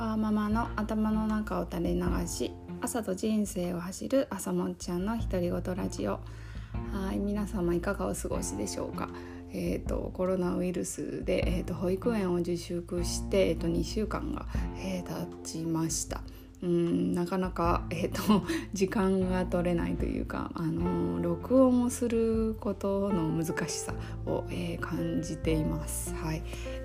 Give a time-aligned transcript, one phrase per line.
[0.00, 9.10] わーママの頭の中を垂れ流し朝と人生を走る朝もっちゃんの独り言ラジオはい皆様いかがお過ごしでしょうか？
[9.52, 14.46] えーと、コロナウイルスで、えーと、保育園を自粛して、えーと、と2週間が、
[14.78, 16.22] えー、経ちました。
[16.62, 23.94] うんなかなか、 えーと、時間が取れないというか、あの録音をすることの難しさ
[24.26, 26.14] を、えー、感じています。
[26.14, 26.42] はい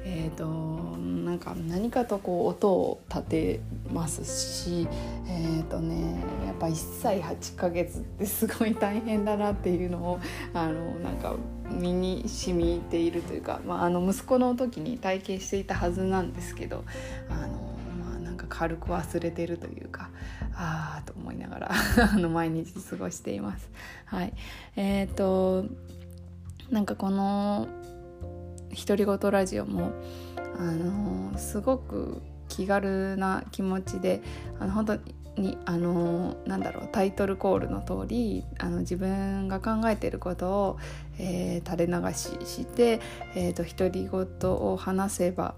[0.07, 0.45] えーと、
[0.97, 3.59] なんか何かとこう音を立て
[3.91, 4.87] ますし、
[5.27, 10.19] えーとね、やっぱ1歳8ヶ月ってすごい大変だなっていうのを
[10.53, 11.35] あのなんか
[11.71, 16.83] 身に染みているというか、まあ、あの息子の時に体験していたはずなんですけど
[17.27, 17.54] あの
[18.47, 20.09] 軽く忘れてるというか
[20.53, 21.71] ああと思いながら
[22.13, 23.69] あの毎日過ごしています。
[24.05, 24.33] はい、
[24.75, 25.65] えっ、ー、と
[26.71, 27.67] なんかこの
[28.75, 29.91] 独り言ラジオも
[30.57, 34.21] あのすごく気軽な気持ちで
[34.59, 34.97] あの本当
[35.41, 40.77] にあのなんだろうタイトルコールの通りあり自分が考えていることを、
[41.19, 43.01] えー、垂れ流しして、
[43.35, 45.55] えーと独り言を話せば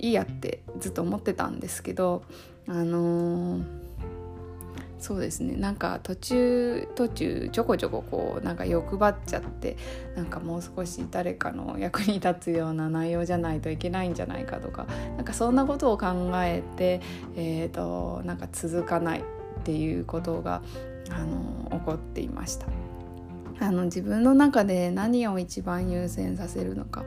[0.00, 2.22] いいやってずっと思ってたんですけど
[2.66, 3.64] あのー、
[4.98, 9.76] そうですねなんか途中途中ちょこちょここうなんか欲張っちゃって
[10.16, 17.00] なんかもう少し誰かの役に立つような内容じゃないといけないんじゃないかとかなんかそんなことを考えて、
[17.36, 19.22] えーと、なんか続かないっ
[19.62, 20.62] ていうことが、
[21.10, 22.66] あのー、起こっていました。
[23.60, 27.04] あの自分の中で何を一番優先させるのか。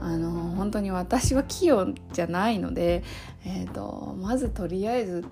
[0.00, 3.04] あの本当に私は器用じゃないので、
[3.46, 5.24] えーと、まずとりあえず、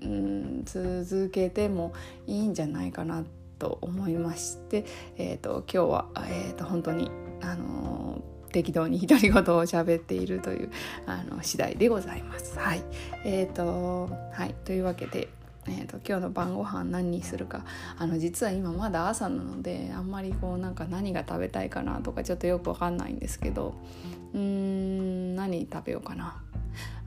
[0.00, 1.92] うん、続けても
[2.26, 3.24] いいんじゃないかな
[3.58, 4.84] と思いまして、
[5.16, 7.10] えーと、今日は、えーと、本当に
[7.42, 10.70] あの適当に独り言を喋っているという
[11.06, 12.58] あの次第でございます。
[12.58, 12.82] はい、
[13.24, 15.28] えーとはい、というわけで
[15.68, 17.64] えーと、今日の晩ご飯何にするか。
[17.98, 23.74] あの実は今まだ朝なのであんまりこうなんか何が食べたいかなとかちょっとよくわかんないんですけど。
[24.32, 26.42] うーん何食べようかな。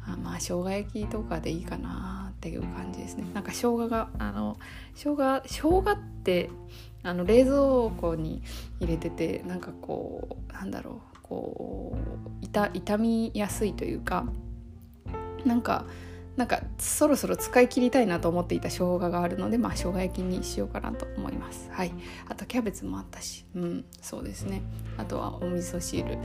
[0.06, 3.26] あまあ生姜焼きとかでいいかなっていう感じですね。
[3.34, 4.58] なんか生姜があの
[4.96, 6.50] 生姜生姜って
[7.04, 7.58] あの冷蔵
[7.96, 8.42] 庫に
[8.80, 11.18] 入れててなんかこうなんだろう。
[11.22, 14.26] こう傷みやすいというか。
[15.46, 15.86] なんか
[16.40, 21.70] なんかそろそろ使い切りたいなと思っていた生姜があるのでまあ生姜焼きにしようかなと思います。
[21.70, 21.92] はい。
[22.30, 23.46] あとキャベツもあったし。
[23.56, 24.62] うんそうですね。
[24.98, 26.18] あとはお味噌汁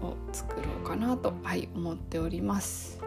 [0.00, 3.01] を作ろうかなとはい思っております。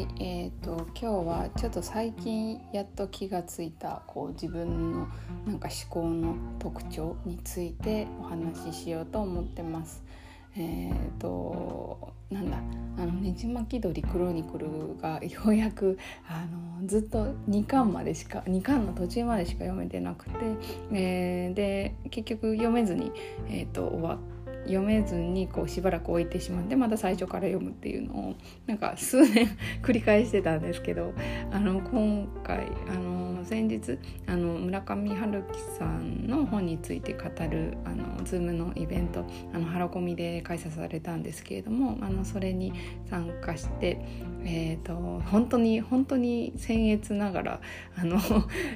[0.00, 5.08] い、えーと、今日はちょっと最近やっと気がついたこう自分の
[5.46, 10.02] なんか思考の特徴についてお話ししようと思ってます。
[10.56, 12.56] えーと、なんだ
[12.98, 15.96] あのねじ巻き鳥クロニクルがようやく
[16.28, 16.44] あ
[16.80, 20.32] のずっと2巻までしか2巻の途中までしか読めてなくて、
[20.92, 23.12] えー、で結局読めずに、
[23.48, 24.29] えーと終わって。
[24.64, 28.34] 読めずにこうしばらく置いてしまってまた最初から読むっていうのを
[28.66, 31.12] なんか数年繰り返してたんですけど
[31.50, 42.72] あの今回あの先日あの村上春樹さんの本について語るあの Zoom のイベントあのハロコミで開催されたんですけれどもあのそれに
[43.08, 44.00] 参加して、
[44.44, 47.60] えーと、本当に本当に僭越ながら
[47.96, 48.18] あの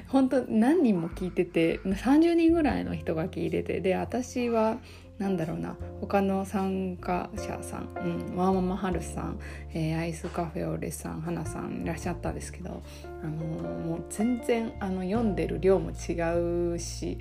[0.07, 4.77] 本当何人も聞いてて30人ぐらいの人が聞いててで私は
[5.17, 9.39] なんだろうな他の参加者さん、うん、ワーママハルさん、
[9.73, 12.83] えー、アイスカフェオレさん花さんいらっしゃったんですけど、
[13.23, 17.17] あのー、もう全然あの読んでる量も違うし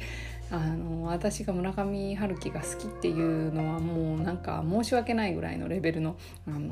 [0.50, 6.16] あの私が村上春樹が好きっていうのはもうなんか申し訳ないぐらいのレベルの、
[6.47, 6.71] あの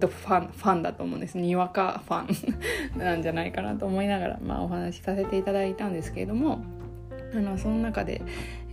[0.00, 1.36] ファンファンだと思うんです。
[1.36, 6.62] にわかファン なんじゃないかなと思いながら、まあ、お話しさせていただいたんですけれども
[7.34, 8.22] あのその中で、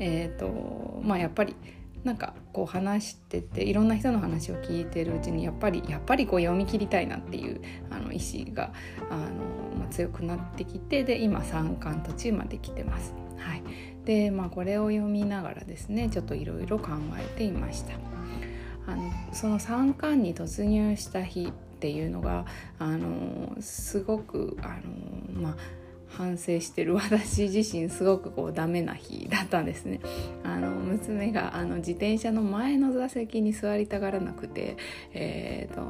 [0.04, 1.56] えーとまあ、やっぱり
[2.04, 7.62] なんかこう話してていろんな人の話を聞いてるうちにやっぱりやっぱりこう読み切りたいなっていう
[7.92, 8.74] あの意思が
[9.12, 13.14] あの、まあ、強くなってきてで今3巻途中まで来てます。
[13.38, 13.64] はい、
[14.06, 16.90] でまあこれを読みながらですねちょっといろいろ考
[17.20, 17.94] えていました。
[18.88, 22.46] あのその3巻に突入した日っていうのが
[22.80, 24.80] あのすごくあ
[25.36, 25.58] のまあ
[26.18, 30.00] 反省してる私自身すごくこうダメな日だったんですね
[30.44, 34.78] あの娘があの自転車の前の座席に座りたがらなくて
[35.14, 35.82] えっ、ー、と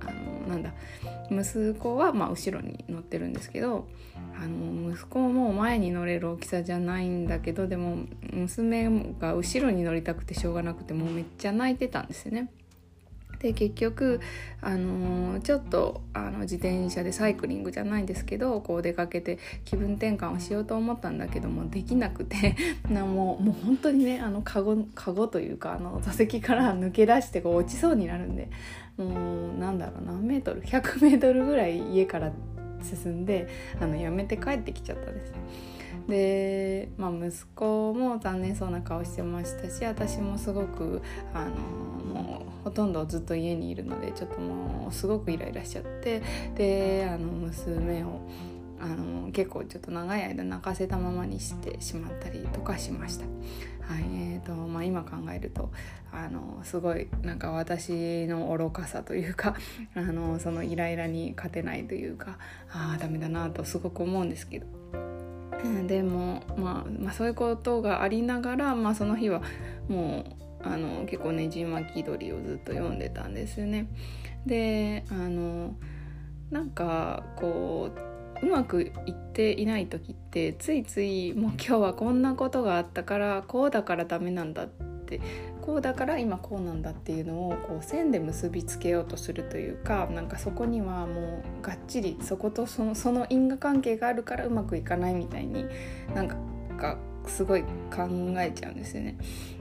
[0.00, 0.74] あのなんだ
[1.30, 3.86] 息子はまあ後ろに乗ってるんですけど
[4.38, 12.50] あの息子も前に乗れる大きさじゃないんだけどでも娘が後ろに乗りたくてしょうがなくてもうめっちゃ泣いてたんですよね。
[13.42, 14.20] で結局、
[14.60, 22.56] あのー、ちょっとあの自転車でサイクリングじゃないんですけどこう出かけて気分転換をしようと思ったんだけどもできなくて
[22.88, 28.48] なもうもう本当にねあのカゴカゴというかあの座席から抜け出してこう落ちそうになるんで
[28.96, 32.32] もうなんだろう何メートル100メートルぐらい家から
[32.82, 33.48] 進んで
[33.80, 35.32] あのやめて帰ってきちゃったんです。
[36.08, 41.02] で、まあ、息子も残念そうな顔してましたし私もすごく
[41.34, 46.22] あのもうほとんどずっと家にいるのでちょっともうすごくイライラしちゃって
[46.56, 48.20] であの娘を
[48.80, 53.24] あの結構ちょっと長い間泣かせたままにしてしまったりとかしました。
[53.86, 55.70] はいえーとまあ、今考えると
[56.12, 59.56] あのすごいなんか私の愚かさというか
[59.94, 62.38] あのそのイライラに勝てないというか
[62.70, 64.66] ああダメだなとすごく思うんですけど。
[65.86, 69.42] でも、まあ、まあそういうことがありながら、まあ、その日は
[69.88, 70.24] も
[70.62, 73.88] うあの結構ねじ巻き鳥をずっと読んでたんですよね。
[74.46, 75.74] であの
[76.50, 77.90] なんかこ
[78.42, 85.20] ううまくいっていない時ってついついもう今日はこんなことがあったからこうだからダメなんだって
[85.62, 95.64] こうだから今こうなんだっていうのをこう線で結びつけようとするというかなんかそこにはもうがっちりそことそのその因果関係があるからうまくいかないみたいに
[96.14, 96.36] なんか
[97.26, 97.68] すごい考
[98.38, 99.16] えちゃうんですよね。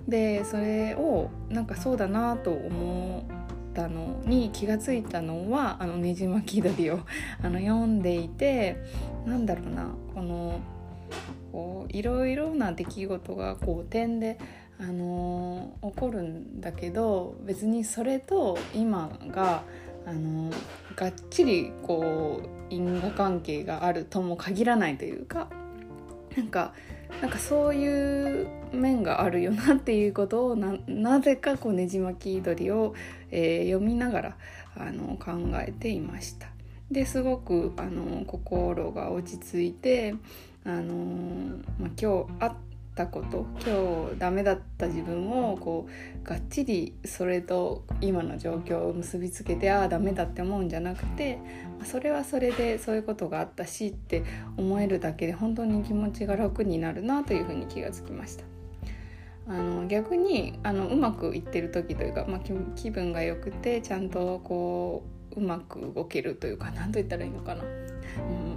[0.08, 3.28] でそれをなんかそうだなと思
[3.72, 7.00] ったのに気が付いたのはあのねじ巻き鳥を
[7.44, 8.78] あの読んでいて
[9.26, 10.60] なんだろうなこの
[11.52, 14.40] こういろいろな出来事がこう点で、
[14.82, 19.64] あのー、起こるんだけど別にそれと今が、
[20.08, 20.54] あのー、
[20.96, 25.50] がっちりこう因果関係があるとも限らないというか
[26.36, 26.74] なんか
[27.22, 32.96] なんかそういう面があるよなっていうことをなぜかこうねじ巻き鳥を、
[33.30, 34.38] えー、読みながら
[34.76, 36.48] あの考えていました。
[36.90, 40.16] ですごくあの心が落ち着いて
[40.66, 42.62] あの、まあ、今日
[42.96, 51.40] たこと今日ダメだった自分をこうがっちりそれと今の状況を結びつけてああダメだって思うんじゃなくて
[51.86, 54.24] それはそれでそういうことがあったしって
[54.58, 58.44] 思えるだけで本当に気持ちが楽になるなというふうに気がつきました。
[59.48, 62.40] あの逆にあのうまくいってる時というか、まあ、
[62.76, 65.04] 気分が良くてちゃんとこ
[65.36, 67.64] ううまく動けるというか何と言ったらいいのかな。
[67.64, 67.68] う
[68.48, 68.51] ん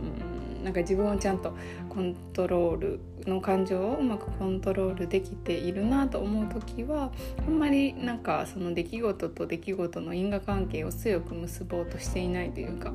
[0.65, 1.55] なんか自分をちゃんと
[1.91, 7.13] コントロールの感情をうまくコントロールできているなと思う時は
[7.47, 12.93] あんまりなんかその出来事と出来事の因果関係を強く結ぼうとしていないというか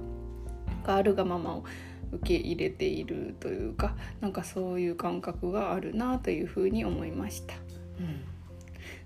[0.86, 1.64] あるがままを
[2.12, 7.54] 受け入れているというかなんかそういう感覚があるなというふうに思いました。
[8.00, 8.22] うん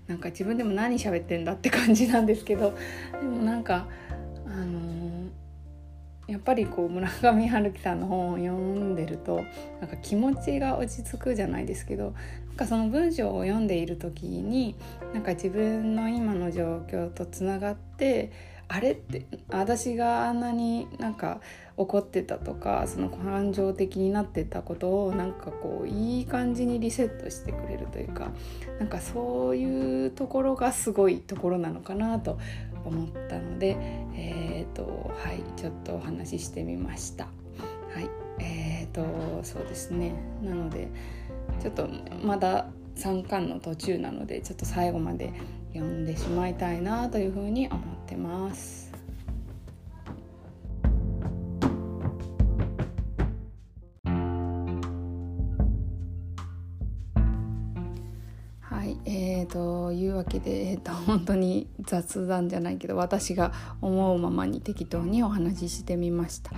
[0.06, 2.74] なんか自分でも何喋ってんだって感じなんですけど
[3.12, 3.86] でもなんか
[4.46, 5.43] あのー
[6.26, 9.44] やっぱりこう村上春樹さんの本を読んでると
[9.80, 12.14] なんか気持ちが落ち着くじゃないですけど
[12.48, 14.74] なんかその文章を読んでいる時に
[15.12, 18.32] なんか自分の今の状況とつながって
[18.68, 21.40] あれって私があんなになんか
[21.76, 28.30] 怒ってたとかその感情的になってたことをなんかこういい感じにリセットしてくれるというか
[28.78, 32.38] なんかそういうところがすごいところなのかなと
[32.84, 33.76] 思ったので、
[34.14, 37.24] えーとはい、ちょっとお話ししてみました。
[37.24, 38.08] はい
[38.40, 39.04] えーと
[39.42, 40.88] そうですねなので
[41.60, 41.88] ちょっと
[42.22, 45.32] まだ3巻の途中なのでちょっと最後まで
[45.72, 48.83] 読んでしまいたいなというふうに思ってます。
[59.94, 66.52] いうわけで、えーと、本当に雑談じゃないけど私が思うままに適当にお話ししてみました。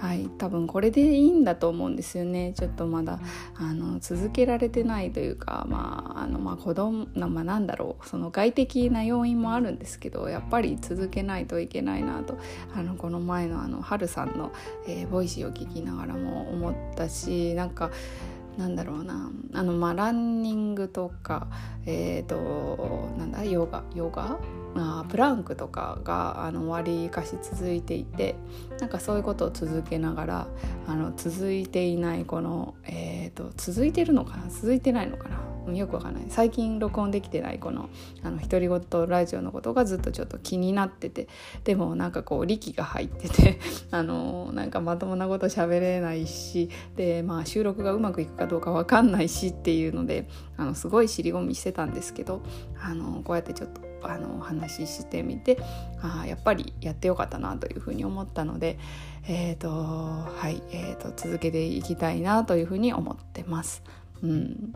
[0.00, 2.54] はい、多分これでいいんだと思うんですよね。
[2.56, 3.20] ちょっとまだ
[3.54, 8.08] あの続けられてないというかまああのまあ子供な,、まあ、なんだろう。
[8.08, 12.38] その外的な要因もあるんですけどやっぱり続けないといけないなと。
[12.74, 14.52] あのこの前のあの春さんの、
[14.88, 17.90] えー、 Voicy を聞きながらも思ったしなんか
[18.60, 19.30] なんだろうな。
[19.54, 21.48] あのまあランニングとか
[21.86, 24.38] えっ、ー、となんだヨガヨガ？
[24.76, 28.36] あプランクとかがあの割りかし続いていて
[28.78, 30.46] なんかそういうことを続けながら
[30.86, 34.48] あの続いていないこの、えーと、続いてるのかな？
[34.50, 35.49] 続いてないのかな？
[35.72, 36.24] よくわかんない。
[36.28, 37.88] 最近録音できてないこの
[38.22, 41.28] あの独り言ラジオのことがずっとちょっと気になってて。
[41.64, 43.60] でもなんかこう力が入ってて。
[43.90, 46.70] あのなんかまともなこと喋れないし。
[46.96, 52.42] で、まあ、収録がうまくいくかどうかわかんないしっていうのであのすごい尻込みしてたんですけど。
[52.82, 55.58] あのこうやってちょっとあのお話ししてみて
[56.02, 58.78] あやっぱりやってよかったなというふうに思ったので、
[59.28, 63.82] えーとはいえーと、続けていきたいなというふうに思ってます。
[64.22, 64.74] うん、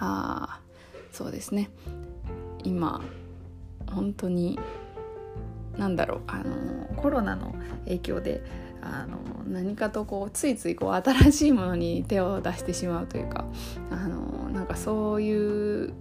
[0.00, 0.60] あ
[1.12, 1.70] そうですね。
[2.64, 3.00] 今
[3.86, 4.58] 本当に
[5.76, 7.54] 何だろうあのコロナの
[7.84, 8.42] 影響で
[8.82, 13.44] あの何かとこうついついこう新しいものに手を出してしまうというか
[13.90, 15.94] あのなんかそういう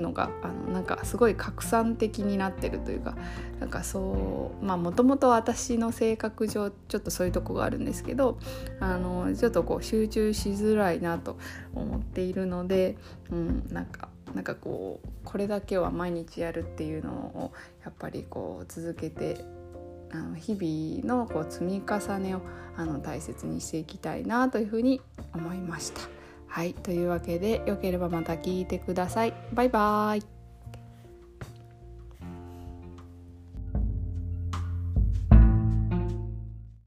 [0.00, 3.16] のがあのなんかすごい拡散的になってるというか
[3.58, 8.38] なんかそうまあもともと私の性格上ちょっとそういうとこがあるんですけど
[8.80, 11.38] あのちょっとこう集中しづらいなと
[11.74, 12.96] 思っているので、
[13.30, 17.52] うん、なんかなんかこうこれだけは毎日やるっていうのを
[17.84, 19.44] やっぱりこう続けて
[20.12, 22.40] あの日々のこう積み重ねを
[22.76, 25.00] あの大切にしていきたいなというふうに
[25.34, 26.19] 思いました。
[26.50, 29.32] はいというわけでよければまた聞いてください。
[29.54, 30.39] バイバーイ